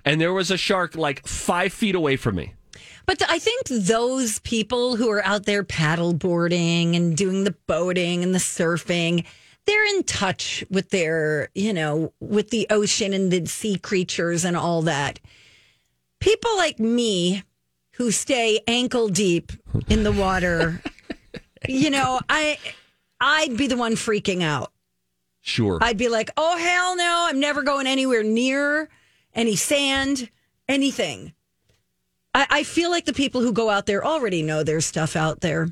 [0.05, 2.55] and there was a shark like five feet away from me."
[3.07, 8.23] But I think those people who are out there paddle boarding and doing the boating
[8.23, 9.25] and the surfing,
[9.69, 14.57] they're in touch with their, you know, with the ocean and the sea creatures and
[14.57, 15.21] all that.
[16.21, 17.43] People like me
[17.93, 19.53] who stay ankle deep
[19.89, 20.83] in the water,
[21.69, 22.59] you know, I
[23.21, 24.73] I'd be the one freaking out.
[25.43, 25.79] Sure.
[25.83, 28.89] I'd be like, "Oh hell no, I'm never going anywhere near
[29.35, 30.31] any sand,
[30.67, 31.35] anything."
[32.35, 35.41] I, I feel like the people who go out there already know there's stuff out
[35.41, 35.69] there.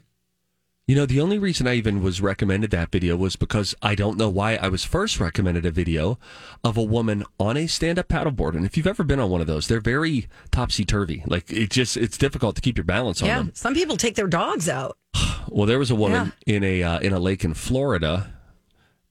[0.86, 4.16] You know, the only reason I even was recommended that video was because I don't
[4.16, 6.16] know why I was first recommended a video
[6.62, 8.54] of a woman on a stand up paddleboard.
[8.54, 11.24] And if you've ever been on one of those, they're very topsy turvy.
[11.26, 13.50] Like it just, it's difficult to keep your balance on yeah, them.
[13.52, 14.96] some people take their dogs out.
[15.48, 18.34] Well, there was a woman in a, uh, in a lake in Florida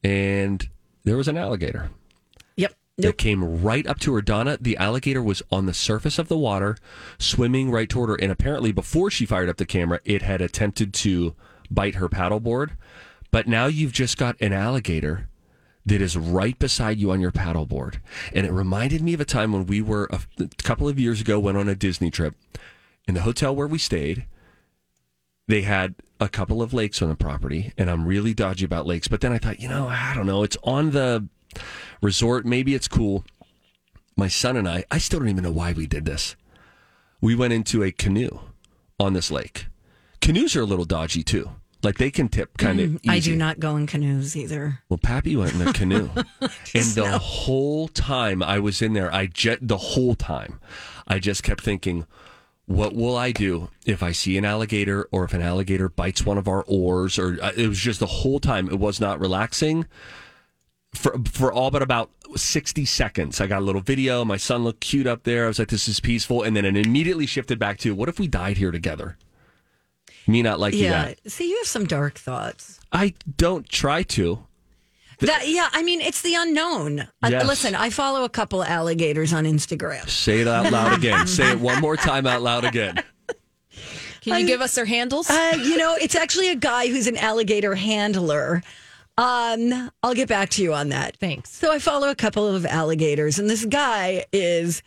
[0.04, 0.70] and
[1.06, 1.92] there was an alligator
[2.58, 2.76] Yep.
[2.98, 4.22] that came right up to her.
[4.22, 6.78] Donna, the alligator was on the surface of the water,
[7.18, 8.16] swimming right toward her.
[8.16, 11.36] And apparently, before she fired up the camera, it had attempted to
[11.70, 12.72] bite her paddleboard.
[13.32, 15.28] But now you've just got an alligator
[15.86, 18.00] that is right beside you on your paddleboard.
[18.34, 20.22] And it reminded me of a time when we were a,
[20.64, 22.36] couple of years ago, went on a Disney trip.
[23.08, 24.26] In the hotel where we stayed,
[25.48, 29.08] they had a couple of lakes on the property, and I'm really dodgy about lakes.
[29.08, 30.42] But then I thought, you know, I don't know.
[30.42, 31.28] It's on the
[32.02, 32.46] resort.
[32.46, 33.24] Maybe it's cool.
[34.18, 36.36] My son and I, I still don't even know why we did this.
[37.22, 38.40] We went into a canoe
[39.00, 39.68] on this lake.
[40.26, 41.52] Canoes are a little dodgy too.
[41.84, 43.00] Like they can tip kind of.
[43.08, 44.80] I do not go in canoes either.
[44.90, 46.10] Well, Pappy went in a canoe,
[46.42, 50.60] and the whole time I was in there, I jet the whole time,
[51.08, 52.08] I just kept thinking,
[52.66, 56.40] what will I do if I see an alligator or if an alligator bites one
[56.40, 57.20] of our oars?
[57.20, 58.68] Or uh, it was just the whole time.
[58.68, 59.86] It was not relaxing
[60.96, 63.40] for for all but about sixty seconds.
[63.40, 64.26] I got a little video.
[64.26, 65.46] My son looked cute up there.
[65.46, 68.20] I was like, "This is peaceful," and then it immediately shifted back to, "What if
[68.20, 69.18] we died here together?"
[70.28, 71.06] Me not liking Yeah.
[71.24, 71.32] that.
[71.32, 72.80] See, you have some dark thoughts.
[72.92, 74.46] I don't try to.
[75.20, 77.08] That yeah, I mean, it's the unknown.
[77.24, 80.10] Uh, listen, I follow a couple alligators on Instagram.
[80.10, 81.26] Say it out loud again.
[81.28, 83.02] Say it one more time out loud again.
[84.22, 85.30] Can you give us their handles?
[85.30, 88.64] Uh, you know, it's actually a guy who's an alligator handler.
[89.18, 91.16] Um, I'll get back to you on that.
[91.18, 91.52] Thanks.
[91.52, 94.82] So I follow a couple of alligators, and this guy is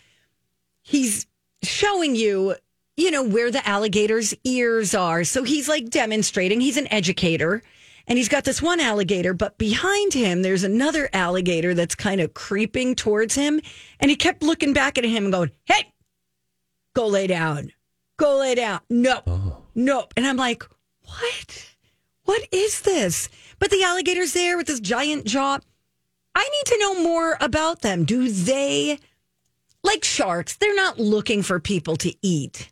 [0.83, 1.27] he's
[1.63, 2.55] showing you,
[2.99, 5.23] you know, where the alligator's ears are.
[5.23, 6.61] So he's like demonstrating.
[6.61, 7.63] He's an educator,
[8.09, 12.35] and he's got this one alligator, but behind him there's another alligator that's kind of
[12.35, 13.61] creeping towards him,
[14.01, 15.93] and he kept looking back at him and going, "Hey,
[16.93, 17.71] go lay down,
[18.17, 19.63] go lay down." No, oh.
[19.77, 20.13] nope.
[20.17, 20.65] And I'm like,
[21.03, 21.75] what?
[22.25, 23.29] What is this?
[23.61, 25.61] But the alligator's there with this giant jaw.
[26.35, 28.05] I need to know more about them.
[28.05, 28.99] Do they,
[29.85, 32.71] like sharks, they're not looking for people to eat.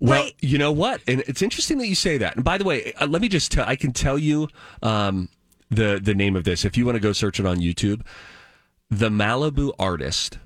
[0.00, 1.02] Well, you know what?
[1.06, 2.34] And it's interesting that you say that.
[2.36, 4.48] And by the way, uh, let me just tell I can tell you
[4.82, 5.28] um,
[5.70, 8.02] the the name of this if you want to go search it on YouTube.
[8.90, 10.38] The Malibu Artist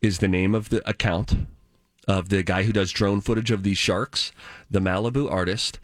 [0.00, 1.34] is the name of the account
[2.08, 4.32] of the guy who does drone footage of these sharks,
[4.70, 5.78] the Malibu Artist.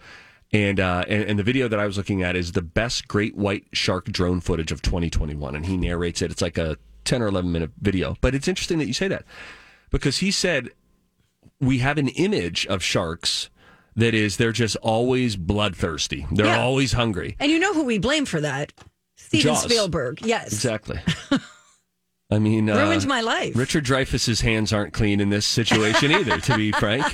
[0.53, 3.37] And, uh, and and the video that I was looking at is the best great
[3.37, 6.31] white shark drone footage of 2021, and he narrates it.
[6.31, 9.25] It's like a 10 or 11 minute video, but it's interesting that you say that
[9.91, 10.71] because he said
[11.61, 13.51] we have an image of sharks
[13.95, 16.27] that is they're just always bloodthirsty.
[16.31, 16.61] They're Yeah.
[16.63, 17.37] always hungry.
[17.41, 18.73] And you know who we blame for that?
[19.17, 19.63] Steven Jaws.
[19.65, 20.21] Spielberg.
[20.25, 20.53] Yes.
[20.53, 21.01] Exactly.
[22.31, 23.57] I mean, uh, Ruined my life.
[23.57, 27.07] Richard Dreyfuss's hands aren't clean in this situation either, to be frank.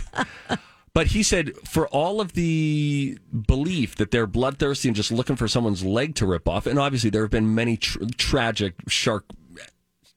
[0.94, 5.46] But he said for all of the belief that they're bloodthirsty and just looking for
[5.48, 9.24] someone's leg to rip off, and obviously there have been many tr- tragic shark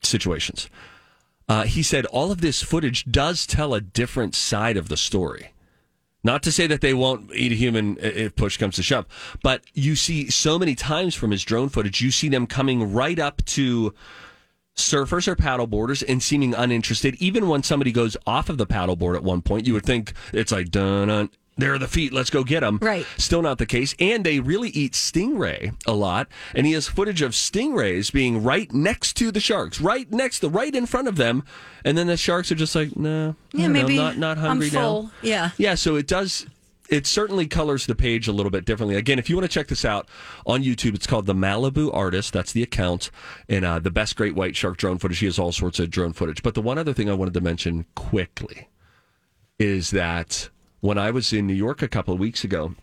[0.03, 0.69] situations.
[1.47, 5.51] Uh, he said all of this footage does tell a different side of the story.
[6.23, 9.05] Not to say that they won't eat a human if push comes to shove,
[9.43, 13.19] but you see so many times from his drone footage, you see them coming right
[13.19, 13.93] up to
[14.75, 17.13] surfers or paddleboarders and seeming uninterested.
[17.19, 20.51] Even when somebody goes off of the paddleboard at one point, you would think it's
[20.51, 21.29] like dun dun.
[21.57, 22.11] There are the feet.
[22.11, 22.79] Let's go get them.
[22.81, 23.05] Right.
[23.17, 23.95] Still not the case.
[23.97, 26.27] And they really eat stingray a lot.
[26.53, 30.49] And he has footage of stingrays being right next to the sharks, right next to,
[30.49, 31.43] right in front of them.
[31.85, 34.37] And then the sharks are just like, no, Yeah, I don't know, maybe not not
[34.37, 35.03] I'm hungry full.
[35.03, 35.11] now.
[35.21, 35.49] Yeah.
[35.57, 36.45] Yeah, so it does.
[36.89, 38.95] It certainly colors the page a little bit differently.
[38.95, 40.07] Again, if you want to check this out
[40.45, 42.31] on YouTube, it's called the Malibu Artist.
[42.33, 43.09] That's the account,
[43.49, 45.17] and uh, the best great white shark drone footage.
[45.17, 46.43] He has all sorts of drone footage.
[46.43, 48.67] But the one other thing I wanted to mention quickly
[49.57, 50.49] is that
[50.85, 52.75] when I was in New York a couple of weeks ago,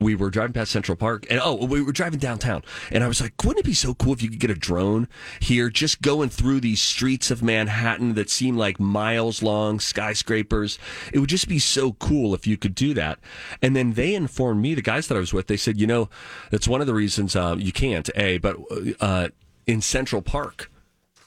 [0.00, 3.20] we were driving past Central Park, and oh, we were driving downtown, and I was
[3.20, 5.08] like, wouldn't it be so cool if you could get a drone
[5.40, 10.78] here, just going through these streets of Manhattan that seem like miles long, skyscrapers?
[11.12, 13.18] It would just be so cool if you could do that.
[13.62, 16.10] And then they informed me, the guys that I was with, they said, you know,
[16.50, 18.56] that's one of the reasons uh, you can't, A, but
[19.00, 19.28] uh,
[19.66, 20.70] in Central Park,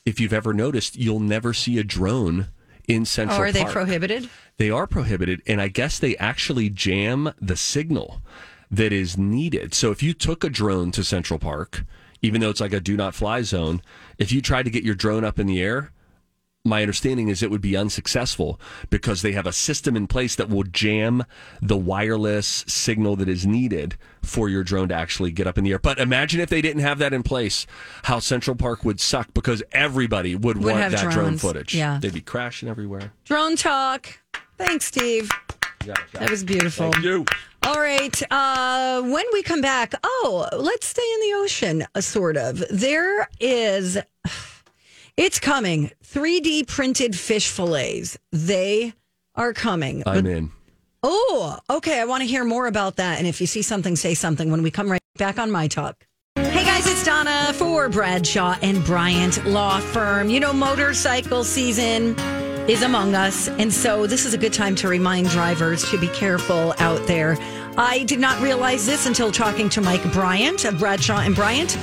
[0.06, 2.48] if you've ever noticed, you'll never see a drone
[2.88, 3.74] in Central Oh, are they Park.
[3.74, 4.30] prohibited?
[4.58, 8.22] They are prohibited, and I guess they actually jam the signal
[8.72, 9.74] that is needed.
[9.74, 11.84] So if you took a drone to Central Park,
[12.22, 13.82] even though it's like a do not fly zone,
[14.18, 15.92] if you tried to get your drone up in the air,
[16.68, 20.50] my understanding is it would be unsuccessful because they have a system in place that
[20.50, 21.24] will jam
[21.62, 25.72] the wireless signal that is needed for your drone to actually get up in the
[25.72, 25.80] air.
[25.80, 27.66] But imagine if they didn't have that in place,
[28.04, 31.74] how Central Park would suck because everybody would, Would want that drone footage.
[31.74, 32.00] Yeah.
[32.02, 33.14] They'd be crashing everywhere.
[33.26, 34.20] Drone talk.
[34.58, 35.30] Thanks, Steve.
[36.14, 36.92] That was beautiful.
[36.92, 37.26] Thank you.
[37.64, 38.22] All right.
[38.32, 42.64] Uh, when we come back, oh, let's stay in the ocean, uh, sort of.
[42.70, 43.98] There is,
[45.18, 48.18] it's coming 3D printed fish fillets.
[48.32, 48.94] They
[49.36, 50.04] are coming.
[50.06, 50.52] I'm But- in.
[51.04, 52.00] Oh, okay.
[52.02, 53.20] I want to hear more about that.
[53.20, 55.96] And if you see something, say something when we come right back on My Talk.
[56.36, 60.30] Hey guys, it's Donna for Bradshaw and Bryant Law Firm.
[60.30, 62.18] You know, motorcycle season
[62.68, 63.48] is among us.
[63.48, 67.38] And so this is a good time to remind drivers to be careful out there.
[67.78, 71.78] I did not realize this until talking to Mike Bryant of Bradshaw and Bryant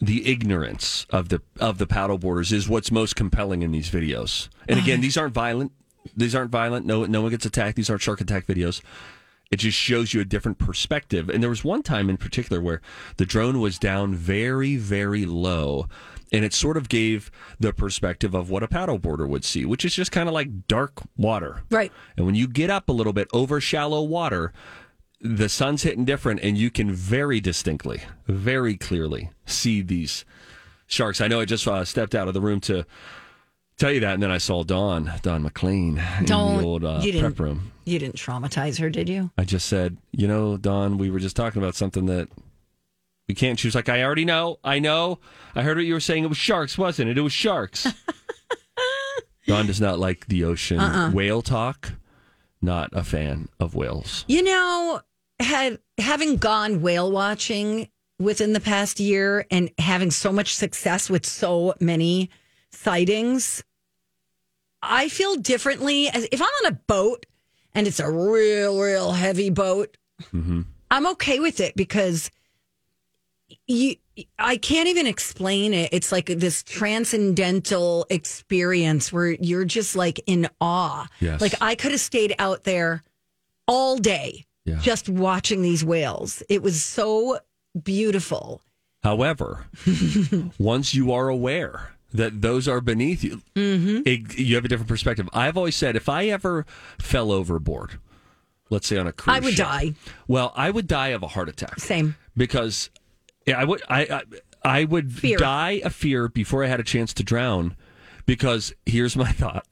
[0.00, 4.48] the ignorance of the of the paddleboarders is what's most compelling in these videos.
[4.66, 5.72] And again, these aren't violent.
[6.16, 6.86] These aren't violent.
[6.86, 7.76] No, no one gets attacked.
[7.76, 8.80] These aren't shark attack videos.
[9.50, 11.28] It just shows you a different perspective.
[11.28, 12.80] And there was one time in particular where
[13.16, 15.86] the drone was down very, very low.
[16.32, 19.94] And it sort of gave the perspective of what a paddleboarder would see, which is
[19.94, 21.62] just kind of like dark water.
[21.70, 21.90] Right.
[22.16, 24.52] And when you get up a little bit over shallow water,
[25.20, 30.24] the sun's hitting different, and you can very distinctly, very clearly see these
[30.86, 31.20] sharks.
[31.20, 32.86] I know I just uh, stepped out of the room to
[33.80, 37.02] tell you that, and then I saw Don Don McLean, in Don't the old uh,
[37.18, 37.72] prep room.
[37.84, 39.30] you didn't traumatize her, did you?
[39.36, 42.28] I just said, you know, Don, we were just talking about something that
[43.26, 43.58] we can't.
[43.58, 44.58] She was like, I already know.
[44.62, 45.18] I know.
[45.54, 46.24] I heard what you were saying.
[46.24, 47.18] It was sharks, wasn't it?
[47.18, 47.86] It was sharks.
[49.46, 50.78] Don does not like the ocean.
[50.78, 51.10] Uh-uh.
[51.10, 51.92] Whale talk,
[52.60, 54.24] not a fan of whales.
[54.28, 55.00] You know,
[55.40, 61.24] had having gone whale watching within the past year and having so much success with
[61.24, 62.30] so many
[62.70, 63.64] sightings,
[64.82, 66.08] I feel differently.
[66.08, 67.26] As if I'm on a boat
[67.74, 69.96] and it's a real, real heavy boat,
[70.32, 70.62] mm-hmm.
[70.90, 72.30] I'm okay with it because
[73.66, 73.96] you.
[74.38, 75.88] I can't even explain it.
[75.92, 81.06] It's like this transcendental experience where you're just like in awe.
[81.20, 81.40] Yes.
[81.40, 83.02] Like I could have stayed out there
[83.66, 84.78] all day Yeah.
[84.80, 86.42] just watching these whales.
[86.50, 87.38] It was so
[87.82, 88.60] beautiful.
[89.02, 89.64] However,
[90.58, 94.00] once you are aware that those are beneath you, Mm-hmm.
[94.06, 95.28] it, you have a different perspective.
[95.32, 96.66] I've always said if I ever
[96.98, 97.98] fell overboard,
[98.68, 99.94] let's say on a cruise, I would ship, die.
[100.28, 101.78] Well, I would die of a heart attack.
[101.80, 102.16] Same.
[102.36, 102.90] because
[103.46, 104.22] yeah, I would I I,
[104.80, 105.38] I would Fear.
[105.38, 107.76] die of fear before I had a chance to drown.
[108.26, 109.66] Because here's my thought: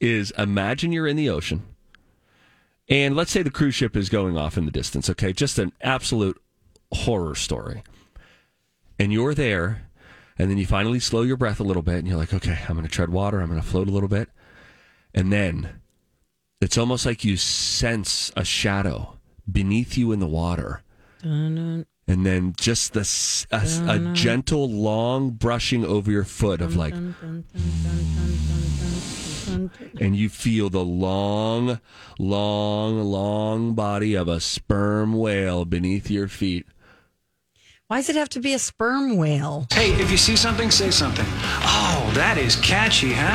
[0.00, 1.62] is imagine you're in the ocean,
[2.88, 5.10] and let's say the cruise ship is going off in the distance.
[5.10, 6.40] Okay, just an absolute
[6.92, 7.82] horror story,
[8.98, 9.87] and you're there.
[10.38, 12.76] And then you finally slow your breath a little bit, and you're like, okay, I'm
[12.76, 13.40] going to tread water.
[13.40, 14.28] I'm going to float a little bit.
[15.12, 15.80] And then
[16.60, 19.18] it's almost like you sense a shadow
[19.50, 20.82] beneath you in the water.
[22.06, 23.00] And then just the,
[23.50, 23.56] a,
[23.90, 26.94] a gentle, long brushing over your foot of like,
[30.00, 31.80] and you feel the long,
[32.18, 36.66] long, long body of a sperm whale beneath your feet.
[37.88, 39.66] Why does it have to be a sperm whale?
[39.72, 41.24] Hey, if you see something, say something.
[41.64, 43.32] Oh, that is catchy, huh?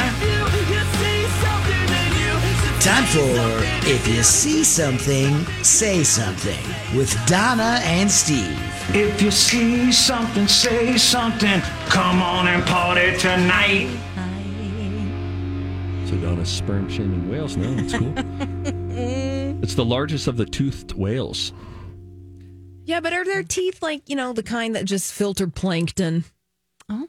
[2.80, 6.64] Time for If You See Something, Say Something
[6.96, 8.56] with Donna and Steve.
[8.90, 11.60] If you see something, say something.
[11.88, 13.90] Come on and party tonight.
[16.06, 17.58] So Donna's sperm shaming whales.
[17.58, 18.14] No, it's cool.
[19.64, 21.54] it's the largest of the toothed whales.
[22.86, 23.48] Yeah, but are their mm.
[23.48, 26.26] teeth like, you know, the kind that just filter plankton?
[26.90, 27.08] Oh.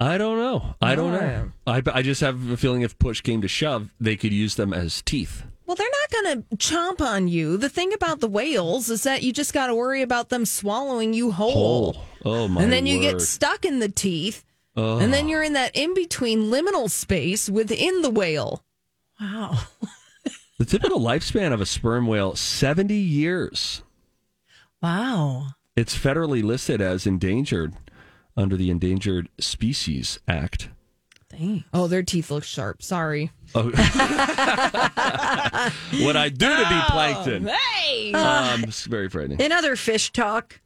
[0.00, 0.74] I don't know.
[0.80, 1.52] I don't know.
[1.66, 4.72] I, I just have a feeling if push came to shove, they could use them
[4.72, 5.44] as teeth.
[5.64, 7.56] Well, they're not going to chomp on you.
[7.56, 11.14] The thing about the whales is that you just got to worry about them swallowing
[11.14, 11.52] you whole.
[11.52, 12.04] Whole.
[12.24, 12.62] Oh my!
[12.62, 14.44] and then you get stuck in the teeth.
[14.76, 14.98] Oh.
[14.98, 18.64] And then you're in that in between liminal space within the whale.
[19.20, 19.60] Wow.
[20.58, 23.82] the typical lifespan of a sperm whale seventy years.
[24.82, 25.48] Wow.
[25.76, 27.74] It's federally listed as endangered
[28.36, 30.68] under the Endangered Species Act.
[31.30, 31.64] Dang.
[31.72, 32.82] Oh, their teeth look sharp.
[32.82, 33.30] Sorry.
[33.54, 33.62] Oh.
[36.02, 37.46] what I do to be plankton.
[37.46, 38.12] Hey!
[38.12, 39.40] Um, it's very frightening.
[39.40, 40.60] In other fish talk,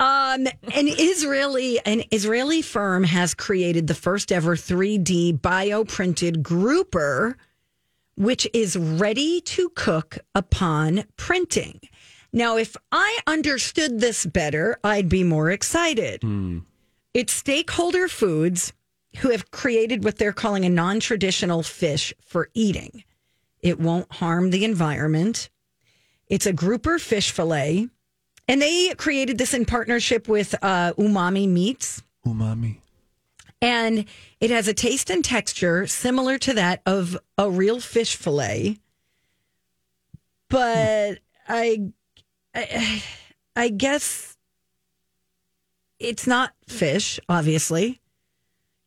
[0.00, 7.38] um, an Israeli an Israeli firm has created the first ever 3D bioprinted grouper,
[8.16, 11.80] which is ready to cook upon printing.
[12.32, 16.22] Now, if I understood this better, I'd be more excited.
[17.12, 18.72] It's Steakholder Foods
[19.18, 23.04] who have created what they're calling a non traditional fish for eating.
[23.60, 25.50] It won't harm the environment.
[26.28, 27.88] It's a grouper fish fillet.
[28.48, 32.02] And they created this in partnership with uh, Umami Meats.
[32.26, 32.78] Umami.
[33.60, 34.06] And
[34.40, 38.78] it has a taste and texture similar to that of a real fish fillet.
[40.48, 41.92] But I,
[42.54, 43.02] I,
[43.56, 44.36] I guess
[45.98, 48.00] it's not fish, obviously.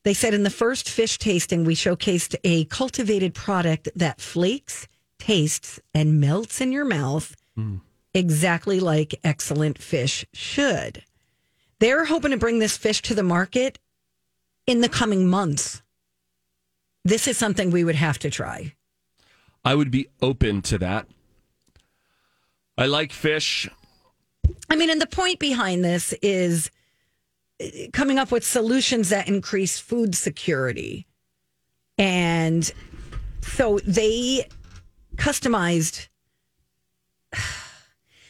[0.03, 4.87] They said in the first fish tasting, we showcased a cultivated product that flakes,
[5.17, 7.77] tastes, and melts in your mouth hmm.
[8.13, 11.03] exactly like excellent fish should.
[11.79, 13.79] They're hoping to bring this fish to the market
[14.67, 15.81] in the coming months.
[17.03, 18.73] This is something we would have to try.
[19.63, 21.07] I would be open to that.
[22.77, 23.69] I like fish.
[24.69, 26.69] I mean, and the point behind this is
[27.61, 31.07] uh, coming up with solutions that increase food security.
[31.97, 32.71] And
[33.41, 34.47] so they
[35.15, 36.07] customized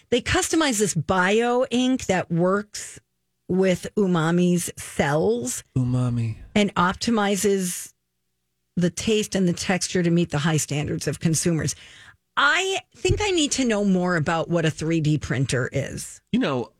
[0.09, 2.99] they customized this bio ink that works
[3.47, 6.37] with umami's cells Umami.
[6.55, 7.93] and optimizes
[8.75, 11.75] the taste and the texture to meet the high standards of consumers.
[12.37, 16.21] I think I need to know more about what a 3D printer is.
[16.31, 16.71] You know,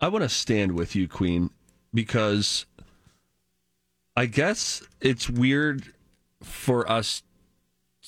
[0.00, 1.50] I want to stand with you, Queen,
[1.92, 2.64] because
[4.16, 5.92] I guess it's weird
[6.42, 7.22] for us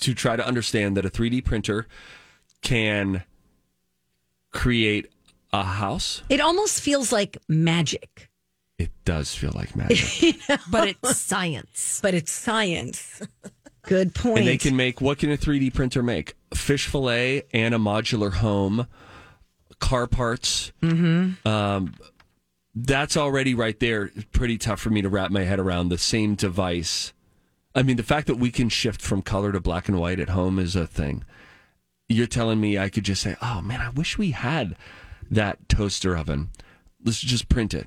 [0.00, 1.86] to try to understand that a 3D printer
[2.62, 3.24] can
[4.52, 5.10] create
[5.52, 6.22] a house.
[6.28, 8.30] It almost feels like magic,
[8.78, 10.36] It does feel like magic.
[10.70, 11.98] But it's science.
[12.02, 13.20] but it's science.
[13.82, 14.38] Good point.
[14.38, 16.34] and they can make what can a 3D printer make?
[16.54, 18.86] Fish fillet and a modular home,
[19.78, 20.72] car parts.
[20.82, 21.46] Mm-hmm.
[21.48, 21.94] Um,
[22.74, 24.10] that's already right there.
[24.32, 27.12] Pretty tough for me to wrap my head around the same device.
[27.74, 30.28] I mean, the fact that we can shift from color to black and white at
[30.30, 31.24] home is a thing.
[32.08, 34.76] You're telling me I could just say, "Oh man, I wish we had
[35.30, 36.50] that toaster oven.
[37.04, 37.86] Let's just print it."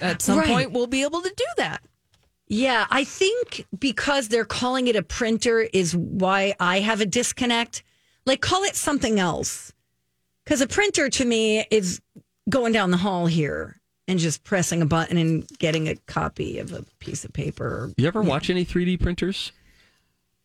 [0.00, 0.48] At some Right.
[0.48, 1.82] point, we'll be able to do that.
[2.48, 7.82] Yeah, I think because they're calling it a printer is why I have a disconnect.
[8.26, 9.72] Like, call it something else.
[10.44, 12.00] Because a printer to me is
[12.50, 13.80] going down the hall here.
[14.08, 17.92] and just pressing a button and getting a copy of a piece of paper.
[17.96, 19.52] You ever watch any 3D printers?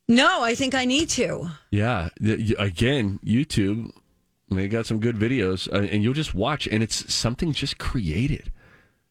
[0.08, 1.50] No, I think I need to.
[1.72, 2.10] Yeah.
[2.58, 3.91] Again, YouTube,
[4.50, 8.52] they got some good videos, uh, and you'll just watch, and it's something just created.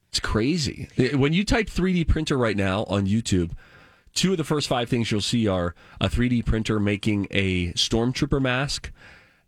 [0.08, 0.88] It's crazy.
[1.14, 3.52] When you type 3D printer right now on YouTube,
[4.14, 8.40] two of the first five things you'll see are a 3D printer making a stormtrooper
[8.40, 8.90] mask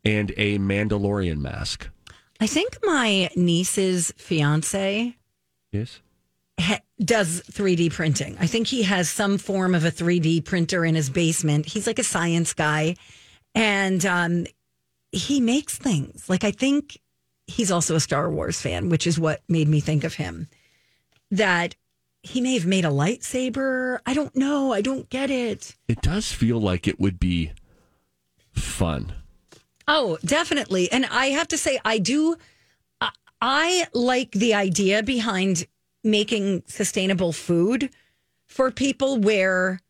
[0.05, 1.89] and a Mandalorian mask.
[2.41, 5.17] I think my niece's fiance
[5.73, 6.01] Yes.
[6.61, 8.37] ha- does 3D printing.
[8.39, 11.67] I think he has some form of a 3D printer in his basement.
[11.67, 12.95] He's like a science guy
[13.55, 14.47] and um,
[15.13, 16.29] he makes things.
[16.29, 17.01] Like, I think
[17.49, 20.47] he's also a Star Wars fan, which is what made me think of him.
[21.33, 21.75] That
[22.23, 23.99] he may have made a lightsaber.
[24.07, 24.73] I don't know.
[24.73, 25.75] I don't get it.
[25.89, 27.53] It does feel like it would be
[28.53, 29.13] fun.
[29.89, 30.91] Oh, definitely.
[30.93, 32.37] And I have to say, I do.
[33.01, 35.67] I- I like the idea behind
[36.05, 37.91] making sustainable food
[38.47, 39.81] for people where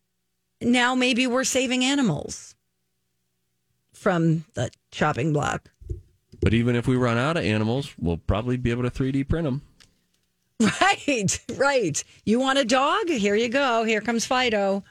[0.61, 2.55] now maybe we're saving animals
[3.93, 5.69] from the chopping block.
[6.41, 9.45] But even if we run out of animals, we'll probably be able to 3D print
[9.45, 9.61] them.
[10.81, 12.03] Right, right.
[12.25, 13.07] You want a dog?
[13.07, 13.83] Here you go.
[13.85, 14.83] Here comes Fido.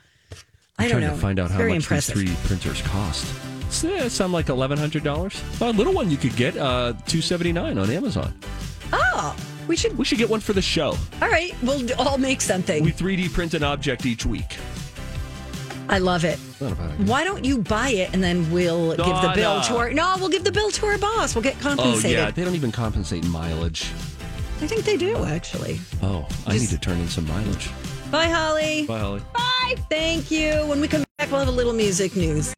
[0.79, 1.15] I I'm don't trying know.
[1.17, 2.15] to find out It's how much impressive.
[2.17, 3.85] these 3D printers cost.
[3.85, 5.43] Eh, some like eleven hundred dollars.
[5.61, 8.35] A little one you could get uh, two seventy nine on Amazon.
[8.95, 9.37] Oh,
[9.67, 10.95] we should we should get one for the show.
[11.21, 12.83] All right, we'll all make something.
[12.83, 14.57] We 3D print an object each week.
[15.89, 16.39] I love it.
[16.61, 17.07] Not a bad idea.
[17.07, 20.29] Why don't you buy it and then we'll give the bill to our No, we'll
[20.29, 21.35] give the bill to our boss.
[21.35, 21.79] We'll get oh, compensated.
[21.79, 22.19] Oh compensated.
[22.19, 23.91] yeah, they don't even compensate mileage.
[24.61, 25.81] I think they do actually.
[26.03, 27.71] Oh, I need to turn in some mileage.
[28.11, 28.87] Bye, Holly.
[28.87, 29.23] Bye, Holly.
[29.35, 29.75] Bye.
[29.91, 30.65] Thank you.
[30.67, 32.47] When we come back, we'll have a little music news.